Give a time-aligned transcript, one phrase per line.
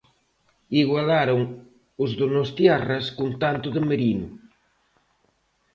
[0.81, 1.41] Igualaron
[2.03, 4.27] os donostiarras cun tanto de Merino.